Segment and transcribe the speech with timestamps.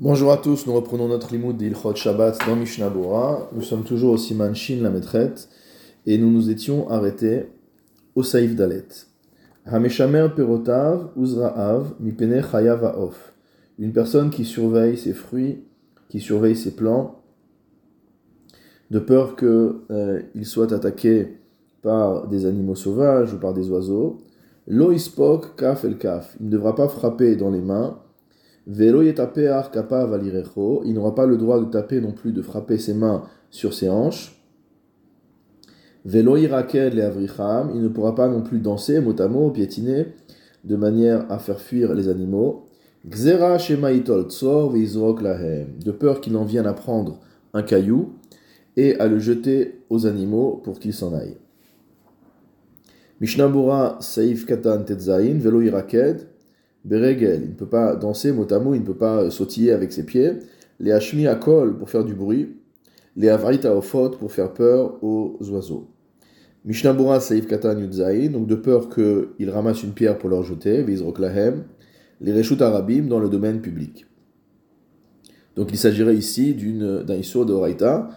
[0.00, 2.90] Bonjour à tous, nous reprenons notre limoud d'Ilchot Shabbat dans Mishnah.
[3.52, 5.50] Nous sommes toujours au Siman Shin, la maîtrette,
[6.06, 7.44] et nous nous étions arrêtés
[8.14, 8.86] au Saïf Dalet.
[9.66, 13.34] Hameshamer perotav uzra'av mipene chayav of.
[13.78, 15.62] Une personne qui surveille ses fruits,
[16.08, 17.20] qui surveille ses plants,
[18.90, 21.36] de peur qu'il euh, soit attaqué
[21.82, 24.18] par des animaux sauvages ou par des oiseaux.
[24.66, 26.34] Lo ispok kaf el kaf.
[26.40, 27.98] Il ne devra pas frapper dans les mains
[28.66, 28.92] Il
[30.94, 34.42] n'aura pas le droit de taper non plus, de frapper ses mains sur ses hanches.
[36.04, 40.08] Avricham, il ne pourra pas non plus danser, mot piétiner,
[40.64, 42.68] de manière à faire fuir les animaux.
[43.04, 43.10] De
[45.90, 47.18] peur qu'il en vienne à prendre
[47.52, 48.12] un caillou
[48.76, 51.38] et à le jeter aux animaux pour qu'ils s'en aillent.
[53.20, 56.28] Mishnabura Saif Katan Tetzain, Velo Iraked,
[56.84, 60.32] Beregel, il ne peut pas danser mot il ne peut pas sautiller avec ses pieds.
[60.80, 62.56] Les Hashmi Akol pour faire du bruit.
[63.16, 65.88] Les Avrita Ofot pour faire peur aux oiseaux.
[66.64, 71.64] Mishnabura Saif Katan Yudzaï, donc de peur qu'il ramasse une pierre pour leur jeter, Vizroklahem,
[72.20, 74.06] les Reshut Arabim dans le domaine public.
[75.56, 78.10] Donc il s'agirait ici d'un Issour de Horaïta.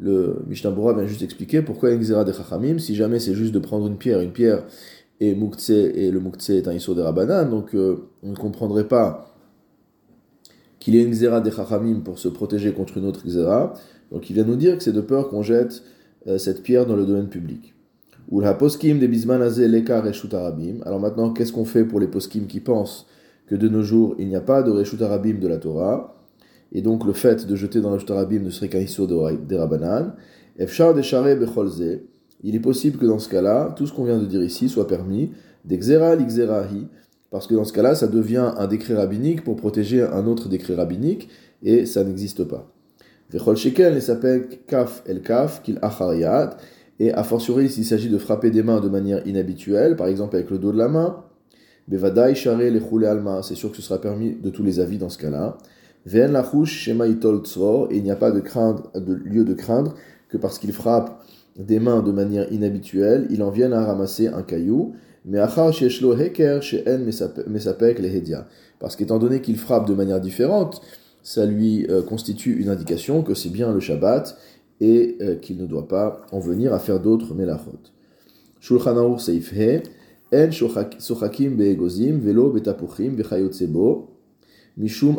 [0.00, 3.54] Le Mishnabura vient juste expliquer pourquoi il y a de Chachamim, si jamais c'est juste
[3.54, 4.64] de prendre une pierre, une pierre
[5.22, 9.32] et et le Moukhtse est un Issour de Rabbanan, donc euh, on ne comprendrait pas
[10.80, 13.74] qu'il y ait une Xéra des Chachamim pour se protéger contre une autre Xéra.
[14.10, 15.84] Donc il vient nous dire que c'est de peur qu'on jette
[16.26, 17.72] euh, cette pierre dans le domaine public.
[20.84, 23.06] Alors maintenant, qu'est-ce qu'on fait pour les poskim qui pensent
[23.46, 26.16] que de nos jours, il n'y a pas de reshut arabim de la Torah?
[26.72, 29.56] Et donc le fait de jeter dans le reshut arabim ne serait qu'un issur des
[29.56, 30.14] Rabbanan.
[30.58, 32.00] Efshar de becholze
[32.42, 34.86] il est possible que dans ce cas-là, tout ce qu'on vient de dire ici soit
[34.86, 35.30] permis,
[35.64, 36.88] d'exera l'ixerahi,
[37.30, 40.74] parce que dans ce cas-là, ça devient un décret rabbinique pour protéger un autre décret
[40.74, 41.28] rabbinique,
[41.62, 42.70] et ça n'existe pas.
[43.30, 46.56] Vechol shekel s'appelle kaf el kaf, kil achariyat,
[46.98, 50.50] et a fortiori s'il s'agit de frapper des mains de manière inhabituelle, par exemple avec
[50.50, 51.24] le dos de la main,
[51.88, 55.08] bevadai share le alma, c'est sûr que ce sera permis de tous les avis dans
[55.08, 55.56] ce cas-là.
[56.04, 57.42] Ven shema itol
[57.90, 59.94] et il n'y a pas de lieu de craindre
[60.28, 61.22] que parce qu'il frappe
[61.56, 64.94] des mains de manière inhabituelle, il en vient à ramasser un caillou.
[65.24, 66.60] Mais heker
[68.80, 70.80] Parce qu'étant donné qu'il frappe de manière différente,
[71.22, 74.36] ça lui euh, constitue une indication que c'est bien le Shabbat
[74.80, 77.78] et euh, qu'il ne doit pas en venir à faire d'autres melachot.
[78.58, 79.82] Shulchan He,
[80.34, 80.50] En
[80.98, 83.16] Sochakim Beegozim, Velo Betapuchim,
[84.76, 85.18] Mishum.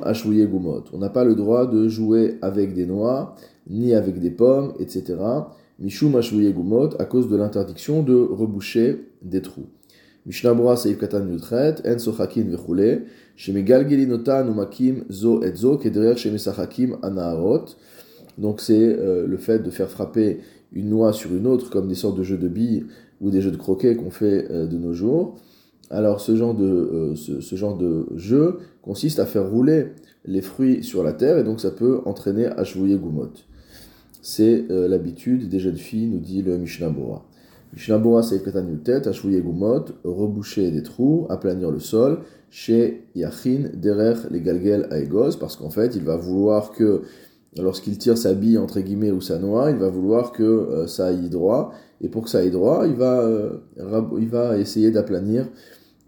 [0.94, 3.36] On n'a pas le droit de jouer avec des noix,
[3.70, 5.16] ni avec des pommes, etc.
[5.80, 9.68] Mishum Gumot, à cause de l'interdiction de reboucher des trous.
[10.26, 13.04] Mishnabura Seif Katan Yutret, En Sochakin Vechule,
[13.36, 17.66] Shemegalgelinota Numakim Zo et Zo, Kedrer Shemesachakim Anaarot.
[18.38, 20.40] Donc c'est euh, le fait de faire frapper
[20.72, 22.86] une noix sur une autre, comme des sortes de jeux de billes
[23.20, 25.36] ou des jeux de croquet qu'on fait euh, de nos jours.
[25.90, 29.88] Alors ce genre de, euh, ce, genre de jeu consiste à faire rouler
[30.26, 33.34] les fruits sur la terre et donc ça peut entraîner Ashvouye Gumot
[34.24, 37.26] c'est euh, l'habitude des jeunes filles, nous dit le Mishnah Bora.
[37.74, 38.42] Mishnah Bora, c'est
[38.84, 42.20] tête, Ashouye Gumot, reboucher des trous, aplanir le sol,
[42.50, 47.02] chez Yachin, derer les galgel aegos, parce qu'en fait, il va vouloir que,
[47.58, 51.08] lorsqu'il tire sa bille, entre guillemets, ou sa noix, il va vouloir que euh, ça
[51.08, 53.58] aille droit, et pour que ça aille droit, il va, euh,
[54.18, 55.48] il va essayer d'aplanir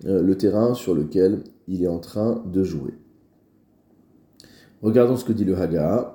[0.04, 2.94] le terrain sur lequel il est en train de jouer.
[4.82, 6.15] Regardons ce que dit le Haga.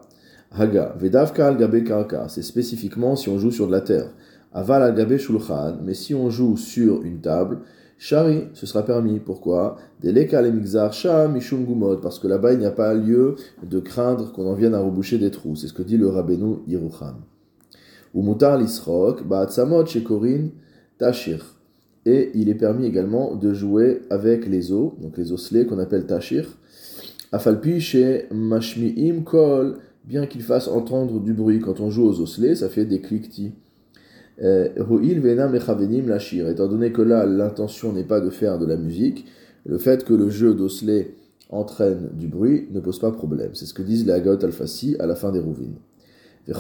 [0.52, 4.10] Haga, Vedavka al gabe karka, c'est spécifiquement si on joue sur de la terre.
[4.52, 7.60] Aval al shulchan, mais si on joue sur une table,
[8.02, 9.20] Shari, ce sera permis.
[9.20, 9.76] Pourquoi?
[10.02, 10.90] Deleka le mixar
[11.52, 14.80] gumod, parce que là-bas il n'y a pas lieu de craindre qu'on en vienne à
[14.80, 15.54] reboucher des trous.
[15.54, 17.16] C'est ce que dit le Rabbeinu Yerucham.
[18.14, 20.48] Ou mutar lisrok, ba'atzamot shekorin
[20.96, 21.44] tashir.
[22.06, 26.06] Et il est permis également de jouer avec les os, donc les osselets qu'on appelle
[26.06, 26.56] tashir.
[27.32, 31.60] Afalpi chez mashmi'im kol bien qu'il fasse entendre du bruit.
[31.60, 33.52] Quand on joue aux osselets, ça fait des cliquetis.
[34.42, 34.68] Euh,
[36.48, 39.26] étant donné que là, l'intention n'est pas de faire de la musique,
[39.66, 41.14] le fait que le jeu d'osselets
[41.50, 43.50] entraîne du bruit ne pose pas problème.
[43.54, 45.76] C'est ce que disent les Agot Al-Fassi à la fin des Rouvines.
[46.46, 46.54] Tout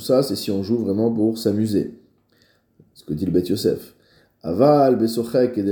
[0.00, 1.98] ça, c'est si on joue vraiment pour s'amuser.
[2.94, 3.94] Ce que dit le Bet Yosef.
[4.42, 5.64] Aval, Besochek et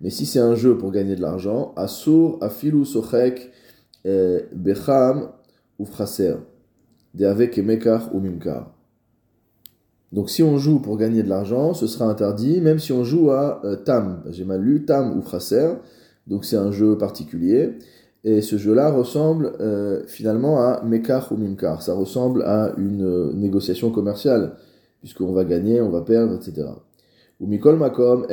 [0.00, 3.50] Mais si c'est un jeu pour gagner de l'argent, Asur, Afilu, Sochek,
[4.04, 5.30] Becham
[5.78, 6.36] ou Fraser,
[8.12, 8.20] ou.
[10.12, 13.30] Donc si on joue pour gagner de l'argent, ce sera interdit, même si on joue
[13.30, 14.22] à euh, Tam.
[14.30, 15.74] J'ai mal lu, Tam ou Fraser,
[16.26, 17.74] donc c'est un jeu particulier.
[18.24, 21.82] Et ce jeu-là ressemble euh, finalement à Mekar ou Mimkar.
[21.82, 24.54] Ça ressemble à une euh, négociation commerciale,
[25.00, 26.68] puisqu'on va gagner, on va perdre, etc.
[27.40, 28.26] Ou Makom.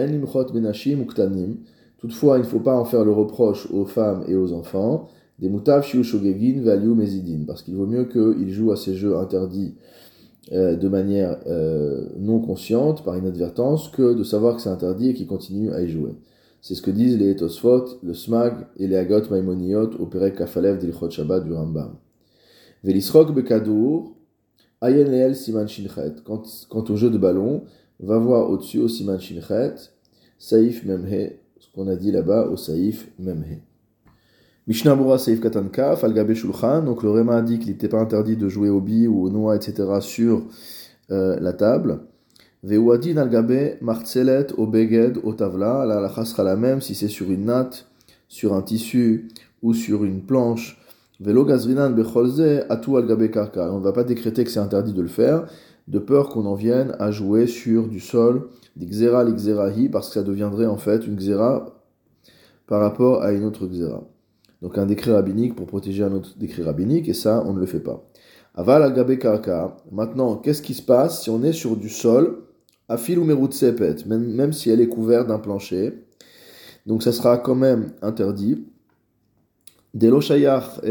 [2.00, 5.08] Toutefois, il ne faut pas en faire le reproche aux femmes et aux enfants.
[5.40, 7.44] Des Mutav Shogegin Value Mezidin.
[7.46, 9.76] Parce qu'il vaut mieux qu'ils jouent à ces jeux interdits
[10.52, 11.38] euh, de manière
[12.18, 15.90] non consciente, par inadvertance, que de savoir que c'est interdit et qu'ils continuent à y
[15.90, 16.12] jouer.
[16.66, 20.80] C'est ce que disent les Etosfot, le Smag et les Agot Maimoniot au Perek Kafalev
[20.80, 21.94] d'Ilchot Shabbat du Rambam.
[22.84, 24.16] Velisrok Bekadour,
[24.82, 26.16] Ayen Siman Shinchet.
[26.24, 27.66] Quant au jeu de ballon,
[28.00, 29.76] va voir au-dessus au Siman Shinchet,
[30.40, 33.60] Saif Memhe, ce qu'on a dit là-bas au Saif Memhe.
[34.68, 38.36] Mishnah Bura Saif Katanka, Falgabe Shulchan, donc le Réma a dit qu'il n'était pas interdit
[38.36, 39.88] de jouer au bi ou au noix, etc.
[40.00, 40.42] sur
[41.12, 42.00] euh, la table.
[42.64, 45.86] Veuadin al marcelet au beged au tavla.
[45.86, 47.86] La halakha sera la même si c'est sur une natte,
[48.28, 49.28] sur un tissu
[49.62, 50.82] ou sur une planche.
[51.20, 53.72] Velo gazrinan becholze atu al karka.
[53.72, 55.46] On ne va pas décréter que c'est interdit de le faire,
[55.88, 60.24] de peur qu'on en vienne à jouer sur du sol, d'ixera l'ixerahi, parce que ça
[60.24, 61.68] deviendrait en fait une xéra
[62.66, 64.04] par rapport à une autre xéra.
[64.62, 67.66] Donc un décret rabbinique pour protéger un autre décret rabbinique, et ça, on ne le
[67.66, 68.04] fait pas.
[68.56, 69.78] Aval al karka.
[69.92, 72.44] Maintenant, qu'est-ce qui se passe si on est sur du sol
[72.88, 76.06] Afil ou sepet, même, même si elle est couverte d'un plancher?
[76.86, 78.64] Donc ça sera quand même interdit.
[79.94, 80.82] Delo shayach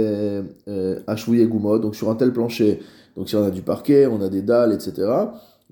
[1.06, 2.80] ashouye donc sur un tel plancher,
[3.16, 5.08] donc si on a du parquet, on a des dalles, etc.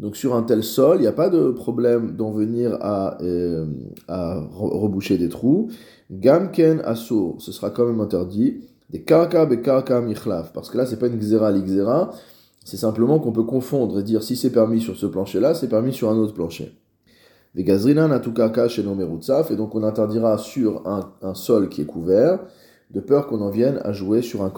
[0.03, 3.67] Donc sur un tel sol, il n'y a pas de problème d'en venir à, euh,
[4.09, 5.69] à reboucher des trous.
[6.11, 8.63] Gamken asur, ce sera quand même interdit.
[8.91, 12.11] Des karka be karka michlav, parce que là c'est pas une xéra l'ixéra,
[12.65, 15.93] c'est simplement qu'on peut confondre et dire si c'est permis sur ce plancher-là, c'est permis
[15.93, 16.77] sur un autre plancher.
[17.57, 22.41] et donc on interdira sur un, sol qui est couvert,
[22.91, 24.53] de peur qu'on en vienne à jouer sur un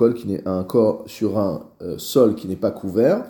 [1.82, 3.26] euh, sol qui n'est pas couvert,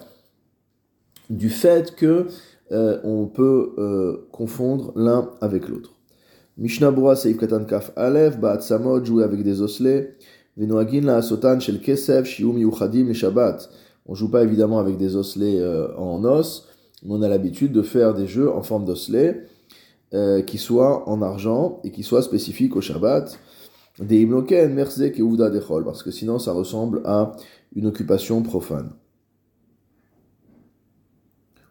[1.31, 2.27] du fait que
[2.73, 5.95] euh, on peut euh, confondre l'un avec l'autre.
[6.57, 10.17] Mishnah Bura Seif Katan Kaf Aleph, Ba'at Samod, jouer avec des osselets,
[10.57, 13.69] Venoagin la Sotan Shel Kesef, Shium Yuchadim, les Shabbat.
[14.07, 16.69] On joue pas évidemment avec des osselets euh, en os,
[17.03, 19.47] mais on a l'habitude de faire des jeux en forme d'osselets
[20.13, 23.37] euh, qui soient en argent et qui soient spécifiques au Shabbat.
[23.99, 27.33] Des imloken, merzek et ouvda dechol, parce que sinon ça ressemble à
[27.75, 28.91] une occupation profane.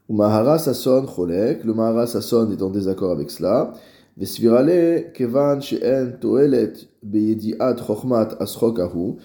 [0.09, 3.73] Ou mahara sasson cholek, le mahara sasson est en désaccord avec cela.
[4.17, 9.15] Vesvirale kevan she'en toelet beyediat chochmat asrokahu.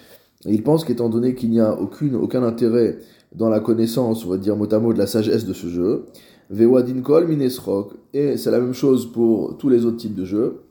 [0.44, 2.98] Il pense qu'étant donné qu'il n'y a aucune, aucun intérêt
[3.34, 6.06] dans la connaissance, on va dire mot à mot, de la sagesse de ce jeu,
[6.50, 10.62] Vewadin Kol Minesrok, et c'est la même chose pour tous les autres types de jeux,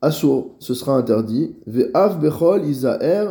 [0.00, 3.30] Asur, ce sera interdit, Ve'av Bechol Isaer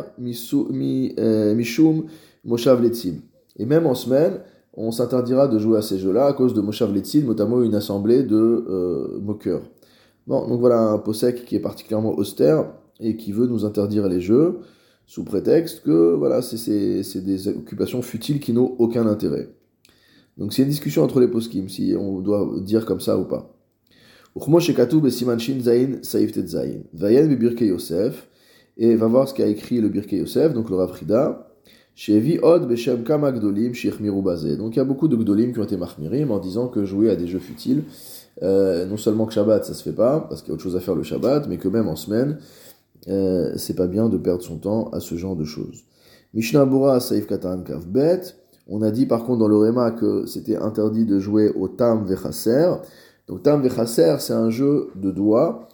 [1.18, 2.04] euh, Mishum
[2.44, 3.22] Moshav Letzim.
[3.56, 4.40] Et même en semaine,
[4.80, 8.22] on s'interdira de jouer à ces jeux-là à cause de Moshav Letzim, notamment une assemblée
[8.22, 9.62] de euh, moqueurs.
[10.28, 12.70] Bon, donc voilà un posek qui est particulièrement austère
[13.00, 14.60] et qui veut nous interdire les jeux
[15.04, 19.48] sous prétexte que voilà, c'est des occupations futiles qui n'ont aucun intérêt.
[20.36, 23.52] Donc c'est une discussion entre les poskim, si on doit dire comme ça ou pas.
[28.76, 31.47] Et va voir ce qu'a écrit le Birke Yosef, donc le Rav Frida.
[31.98, 32.14] Donc il
[34.76, 37.26] y a beaucoup de Gdolim qui ont été mahmirim en disant que jouer à des
[37.26, 37.82] jeux futiles,
[38.42, 40.76] euh, non seulement que Shabbat ça se fait pas, parce qu'il y a autre chose
[40.76, 42.38] à faire le Shabbat, mais que même en semaine,
[43.08, 45.82] euh, c'est pas bien de perdre son temps à ce genre de choses.
[46.34, 48.20] Mishnah Bura Saif Katan Bet.
[48.68, 52.06] On a dit par contre dans le Réma que c'était interdit de jouer au Tam
[52.06, 52.74] Vechaser.
[53.26, 55.66] Donc Tam Vechaser, c'est un jeu de doigts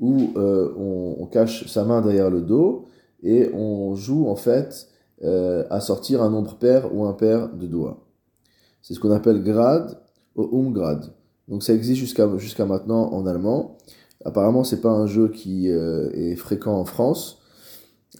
[0.00, 2.86] où euh, on, cache sa main derrière le dos
[3.22, 4.89] et on joue en fait
[5.22, 8.06] euh, à sortir un nombre pair ou impair de doigts.
[8.82, 9.98] C'est ce qu'on appelle grad
[10.36, 11.12] ou umgrad.
[11.48, 13.76] Donc ça existe jusqu'à maintenant en allemand.
[14.24, 17.40] Apparemment, c'est pas un jeu qui euh, est fréquent en France.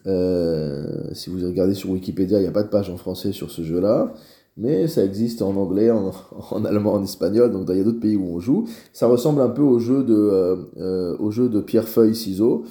[0.07, 3.51] Euh, si vous regardez sur Wikipédia, il n'y a pas de page en français sur
[3.51, 4.15] ce jeu-là,
[4.57, 5.91] mais ça existe en anglais,
[6.51, 8.67] en, allemand, en espagnol, donc il y a d'autres pays où on joue.
[8.93, 12.65] Ça ressemble un peu au jeu de, euh, au jeu de pierre-feuille-ciseaux,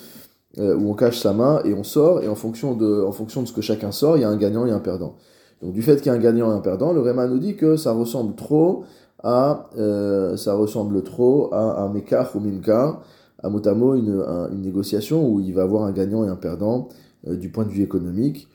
[0.58, 3.48] où on cache sa main et on sort, et en fonction, de, en fonction de
[3.48, 5.16] ce que chacun sort, il y a un gagnant et un perdant.
[5.62, 7.56] Donc du fait qu'il y a un gagnant et un perdant, le Réma nous dit
[7.56, 8.84] que ça ressemble trop
[9.24, 9.70] à,
[10.36, 13.02] ça ressemble trop à un Mekar ou Mimkar,
[13.44, 16.90] à mot une, une, négociation où il va avoir un gagnant et un perdant
[17.28, 18.48] euh, du point de vue économique,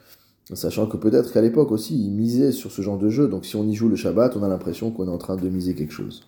[0.55, 3.57] sachant que peut-être qu'à l'époque aussi, il misait sur ce genre de jeu, donc si
[3.57, 5.93] on y joue le Shabbat, on a l'impression qu'on est en train de miser quelque
[5.93, 6.23] chose.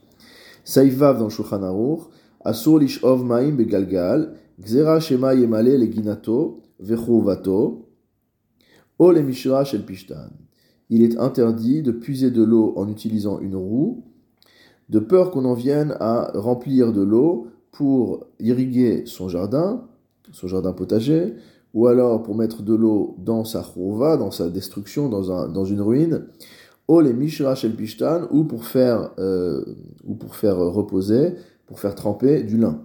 [10.88, 14.04] Il est interdit de puiser de l'eau en utilisant une roue,
[14.88, 19.84] de peur qu'on en vienne à remplir de l'eau pour irriguer son jardin,
[20.32, 21.34] son jardin potager,
[21.74, 25.66] ou alors pour mettre de l'eau dans sa chouva, dans sa destruction, dans, un, dans
[25.66, 26.26] une ruine,
[26.88, 27.02] ou
[27.76, 28.28] pishtan,
[29.18, 29.64] euh,
[30.04, 31.34] ou pour faire reposer,
[31.66, 32.80] pour faire tremper du lin.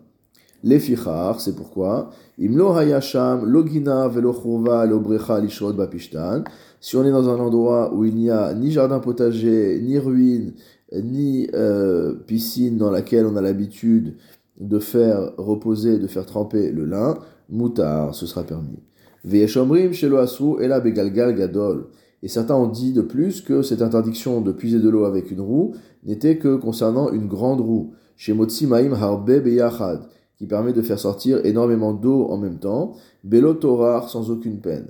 [0.64, 6.44] Les fichar, c'est pourquoi, imlo hayasham, logina velo chouva, brecha lishrod bapishtan,
[6.80, 10.54] si on est dans un endroit où il n'y a ni jardin potager, ni ruine,
[10.94, 14.16] ni euh, piscine dans laquelle on a l'habitude
[14.60, 17.18] de faire reposer, de faire tremper le lin,
[17.50, 18.80] moutar, ce sera permis.
[19.24, 21.88] Veyeshomrim shelo asu ela begalgal gadol.
[22.24, 25.42] Et certains ont dit de plus que cette interdiction de puiser de l'eau avec une
[25.42, 30.02] roue n'était que concernant une grande roue, chez Maim Harbe Beyachad,
[30.42, 32.94] qui permet de faire sortir énormément d'eau en même temps,
[33.24, 34.88] Belo Torar sans aucune peine.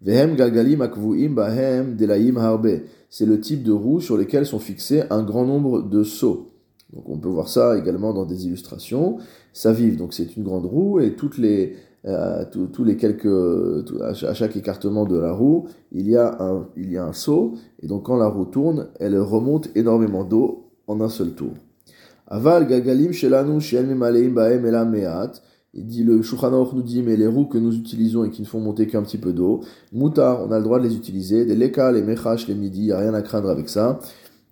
[0.00, 2.80] Vehem Galgalim Akvuim Bahem Delaim Harbe.
[3.10, 6.52] C'est le type de roue sur lesquelles sont fixés un grand nombre de seaux.
[6.94, 9.18] Donc on peut voir ça également dans des illustrations.
[9.52, 13.26] Ça vive, donc c'est une grande roue et toutes les, euh, tous, les quelques,
[14.00, 17.56] à chaque écartement de la roue, il y, a un, il y a un seau
[17.82, 21.52] et donc quand la roue tourne, elle remonte énormément d'eau en un seul tour.
[22.34, 23.86] Aval gagalim shelanu shel
[24.34, 25.40] baem elameat.
[25.72, 28.46] Il dit le Shulchan nous dit mais les roues que nous utilisons et qui ne
[28.46, 29.60] font monter qu'un petit peu d'eau,
[29.92, 31.44] moutar, on a le droit de les utiliser.
[31.44, 34.00] Des leka, les mechash, les midi, il n'y a rien à craindre avec ça.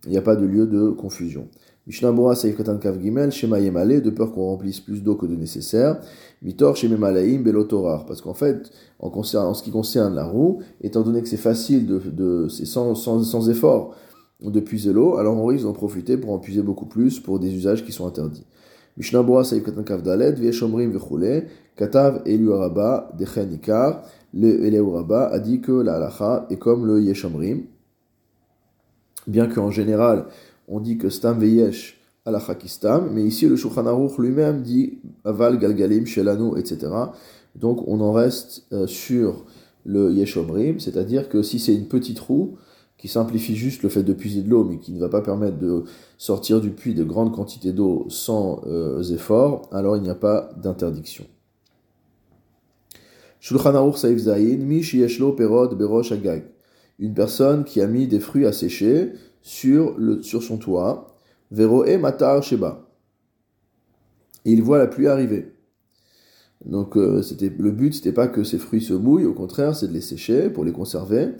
[0.05, 1.49] Il n'y a pas de lieu de confusion.
[1.85, 5.35] Mishnah Seif Katan Kav Gimel, Shema Yemale, de peur qu'on remplisse plus d'eau que de
[5.35, 5.99] nécessaire.
[6.41, 11.27] Mitor Shememalaim Belotorar, parce qu'en fait, en, ce qui concerne la roue, étant donné que
[11.27, 13.93] c'est facile de, c'est sans effort
[14.41, 17.53] de puiser l'eau, alors on risque d'en profiter pour en puiser beaucoup plus pour des
[17.53, 18.45] usages qui sont interdits.
[18.97, 20.97] Mishnah Boa Seif Katan Kav Dalet, Vieshomrim
[21.75, 27.63] Katav Eliuraba, Dechen Ikar, le Eliuraba a dit que la halacha est comme le Yeshomrim,
[29.27, 30.25] bien qu'en général,
[30.67, 35.59] on dit que Stam Veyesh la Hakistam, mais ici le Shulchan Aruch lui-même dit Aval
[35.59, 36.87] Galgalim Shelanu, etc.
[37.55, 39.45] Donc on en reste euh, sur
[39.85, 42.55] le Yeshomrim, c'est-à-dire que si c'est une petite roue
[43.03, 45.57] qui simplifie juste le fait de puiser de l'eau, mais qui ne va pas permettre
[45.57, 45.83] de
[46.17, 50.51] sortir du puits de grandes quantités d'eau sans euh, effort, alors il n'y a pas
[50.55, 51.25] d'interdiction.
[56.97, 61.17] Une personne qui a mis des fruits à sécher sur, son toit.
[61.51, 62.87] Veroe matar sheba.
[64.45, 65.51] Il voit la pluie arriver.
[66.63, 69.89] Donc euh, c'était le but, c'était pas que ces fruits se mouillent, au contraire, c'est
[69.89, 71.33] de les sécher pour les conserver.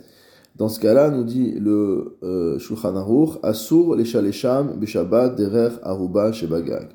[0.56, 6.88] Dans ce cas-là, nous dit le euh, Shulchan Aruch, Asur derer aruba shebagag.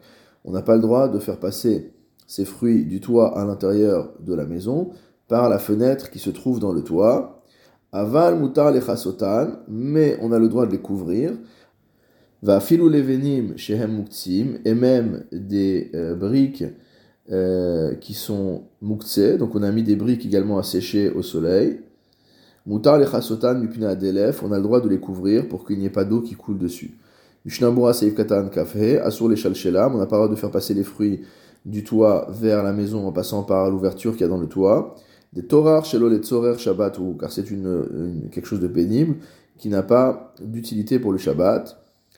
[0.46, 1.92] On n'a pas le droit de faire passer
[2.26, 4.92] ces fruits du toit à l'intérieur de la maison
[5.28, 7.44] par la fenêtre qui se trouve dans le toit,
[7.92, 11.32] Aval mutar lechasotan, mais on a le droit de les couvrir.
[12.42, 16.64] Va filou levenim shehem muktzim, et même des euh, briques
[17.32, 21.80] euh, qui sont muktse, donc on a mis des briques également à sécher au soleil.
[22.66, 25.90] Mutar lechasotan mipina adelef, on a le droit de les couvrir pour qu'il n'y ait
[25.90, 26.98] pas d'eau qui coule dessus.
[27.46, 30.74] Mishnambura seif katan kafhe, asur les shalshelam, on n'a pas le droit de faire passer
[30.74, 31.22] les fruits
[31.66, 34.96] du toit vers la maison en passant par l'ouverture qu'il y a dans le toit
[35.34, 39.18] des Torah shelo les tzorer Shabbat, ou car c'est une, quelque chose de pénible
[39.58, 41.78] qui n'a pas d'utilité pour le Shabbat.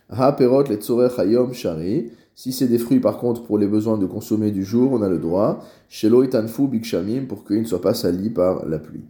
[0.10, 2.12] Ha perot les tzorer hayom shari.
[2.36, 5.10] Si c'est des fruits par contre pour les besoins de consommer du jour, on a
[5.10, 5.64] le droit.
[5.90, 9.04] Shelo itanfu bikshamim pour qu'ils ne soient pas salis par la pluie.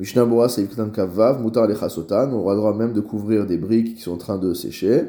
[0.00, 3.96] Mishnah Bora Seifkatan Kavav, Mutar Lechasotan, on aura le droit même de couvrir des briques
[3.96, 5.04] qui sont en train de sécher.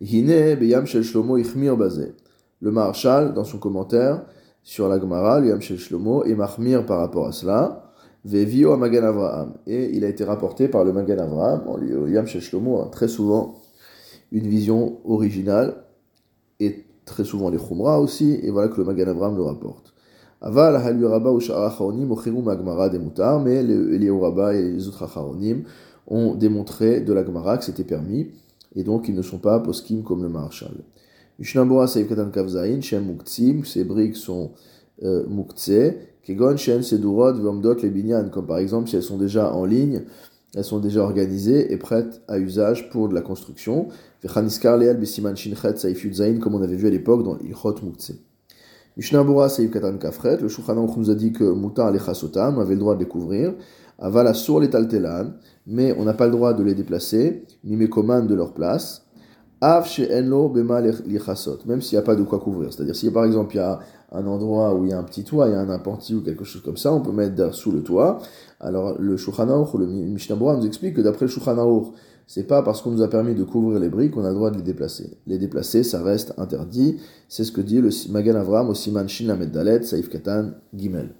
[0.00, 1.76] Hine Beyam Shel Shlomo Ichmir.
[1.76, 4.22] Le Marshal, dans son commentaire,
[4.62, 7.90] sur la Gemara, Yam Shel Shlomo, et Mahmir par rapport à cela,
[8.24, 9.54] Vevio Magan Avraham.
[9.66, 11.64] Et il a été rapporté par le Magan Avraham,
[12.06, 13.56] Yam Shel Shlomo a très souvent
[14.30, 15.82] une vision originale,
[16.60, 19.94] et très souvent les Khumra aussi, et voilà que le Magan Avraham le rapporte.
[20.42, 24.88] Aval Halu Rabba ou Shara Charonim, Ochiru Magmara des Moutar, mais les Rabba et les
[24.88, 25.64] autres Charonim
[26.06, 28.28] ont démontré de la Gemara que c'était permis,
[28.74, 30.72] et donc ils ne sont pas poskim comme le Marshal.
[31.38, 34.52] Mishnambora Saïf Katan Kavzaïn, Shem Muktzim, ces briques sont
[35.02, 39.52] euh, Muktse, Kegon Shem Sedurot Vomdot les Binyan, comme par exemple si elles sont déjà
[39.52, 40.02] en ligne,
[40.54, 43.88] elles sont déjà organisées et prêtes à usage pour de la construction.
[44.22, 48.12] Vechaniskar Leal Besiman Shinchet Saïf Yudzaïn, comme on avait vu à l'époque dans Ilchot Muktse.
[49.00, 52.80] Mishnambora Saïf Katan Kafret, le Shulchan nous a dit que Mutar Alechasotam, on avait le
[52.80, 53.54] droit de les couvrir.
[53.98, 55.32] Avala sur les Taltelan,
[55.66, 57.46] mais on n'a pas le droit de les déplacer,
[57.90, 59.06] commandes de leur place.
[59.62, 62.74] Av she'enlo bema même s'il n'y a pas de quoi couvrir.
[62.74, 63.78] C'est-à-dire, si par exemple il y a
[64.12, 66.20] un endroit où il y a un petit toit, il y a un appentis ou
[66.20, 68.18] quelque chose comme ça, on peut mettre sous le toit.
[68.60, 71.56] Alors, le Shulchan ou le Mishnah nous explique que d'après le Shulchan
[72.32, 74.52] c'est pas parce qu'on nous a permis de couvrir les briques qu'on a le droit
[74.52, 75.18] de les déplacer.
[75.26, 76.98] Les déplacer, ça reste interdit.
[77.28, 81.12] C'est ce que dit le Magan Avram au Siman Shin Lamed Dalet, Saif Katan Gimel.